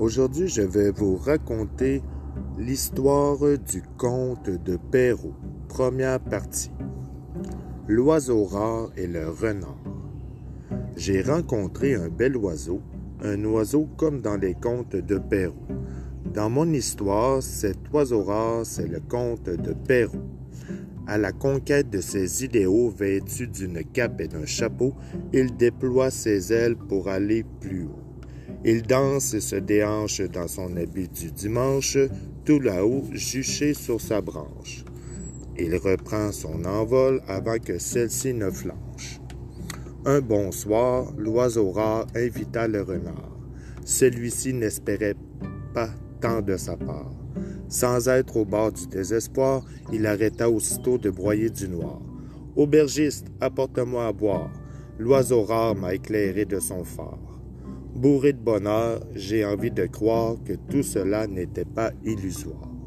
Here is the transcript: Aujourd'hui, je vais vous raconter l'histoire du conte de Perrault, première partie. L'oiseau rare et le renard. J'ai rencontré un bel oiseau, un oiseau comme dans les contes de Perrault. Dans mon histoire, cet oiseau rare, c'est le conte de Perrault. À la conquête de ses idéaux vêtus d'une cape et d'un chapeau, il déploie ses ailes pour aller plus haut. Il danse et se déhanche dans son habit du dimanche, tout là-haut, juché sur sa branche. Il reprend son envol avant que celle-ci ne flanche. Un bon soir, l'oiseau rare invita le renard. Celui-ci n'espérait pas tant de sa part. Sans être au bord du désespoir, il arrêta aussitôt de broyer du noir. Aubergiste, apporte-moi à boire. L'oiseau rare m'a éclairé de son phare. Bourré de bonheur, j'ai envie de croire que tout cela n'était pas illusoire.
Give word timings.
Aujourd'hui, 0.00 0.48
je 0.48 0.62
vais 0.62 0.90
vous 0.90 1.18
raconter 1.18 2.00
l'histoire 2.58 3.36
du 3.58 3.82
conte 3.98 4.48
de 4.48 4.78
Perrault, 4.90 5.34
première 5.68 6.20
partie. 6.20 6.70
L'oiseau 7.86 8.46
rare 8.46 8.88
et 8.96 9.06
le 9.06 9.28
renard. 9.28 9.76
J'ai 10.96 11.20
rencontré 11.20 11.96
un 11.96 12.08
bel 12.08 12.34
oiseau, 12.38 12.80
un 13.22 13.44
oiseau 13.44 13.90
comme 13.98 14.22
dans 14.22 14.38
les 14.38 14.54
contes 14.54 14.96
de 14.96 15.18
Perrault. 15.18 15.68
Dans 16.32 16.48
mon 16.48 16.72
histoire, 16.72 17.42
cet 17.42 17.92
oiseau 17.92 18.22
rare, 18.22 18.64
c'est 18.64 18.88
le 18.88 19.00
conte 19.00 19.50
de 19.50 19.74
Perrault. 19.74 20.24
À 21.06 21.18
la 21.18 21.32
conquête 21.32 21.90
de 21.90 22.00
ses 22.00 22.42
idéaux 22.42 22.88
vêtus 22.88 23.48
d'une 23.48 23.84
cape 23.84 24.22
et 24.22 24.28
d'un 24.28 24.46
chapeau, 24.46 24.94
il 25.34 25.54
déploie 25.58 26.10
ses 26.10 26.54
ailes 26.54 26.76
pour 26.76 27.08
aller 27.08 27.44
plus 27.60 27.82
haut. 27.84 28.09
Il 28.64 28.82
danse 28.82 29.34
et 29.34 29.40
se 29.40 29.56
déhanche 29.56 30.20
dans 30.20 30.48
son 30.48 30.76
habit 30.76 31.08
du 31.08 31.30
dimanche, 31.32 31.96
tout 32.44 32.60
là-haut, 32.60 33.04
juché 33.12 33.74
sur 33.74 34.00
sa 34.00 34.20
branche. 34.20 34.84
Il 35.58 35.76
reprend 35.76 36.32
son 36.32 36.64
envol 36.64 37.20
avant 37.26 37.58
que 37.58 37.78
celle-ci 37.78 38.34
ne 38.34 38.50
flanche. 38.50 39.20
Un 40.06 40.20
bon 40.20 40.50
soir, 40.52 41.12
l'oiseau 41.18 41.70
rare 41.70 42.06
invita 42.14 42.66
le 42.66 42.82
renard. 42.82 43.36
Celui-ci 43.84 44.54
n'espérait 44.54 45.16
pas 45.74 45.90
tant 46.20 46.40
de 46.40 46.56
sa 46.56 46.76
part. 46.76 47.10
Sans 47.68 48.08
être 48.08 48.36
au 48.36 48.44
bord 48.44 48.72
du 48.72 48.86
désespoir, 48.86 49.62
il 49.92 50.06
arrêta 50.06 50.50
aussitôt 50.50 50.98
de 50.98 51.10
broyer 51.10 51.50
du 51.50 51.68
noir. 51.68 52.00
Aubergiste, 52.56 53.26
apporte-moi 53.40 54.06
à 54.06 54.12
boire. 54.12 54.50
L'oiseau 54.98 55.42
rare 55.42 55.76
m'a 55.76 55.94
éclairé 55.94 56.44
de 56.44 56.58
son 56.58 56.84
phare. 56.84 57.39
Bourré 58.00 58.32
de 58.32 58.38
bonheur, 58.38 59.00
j'ai 59.14 59.44
envie 59.44 59.70
de 59.70 59.84
croire 59.84 60.36
que 60.46 60.54
tout 60.54 60.82
cela 60.82 61.26
n'était 61.26 61.66
pas 61.66 61.90
illusoire. 62.02 62.79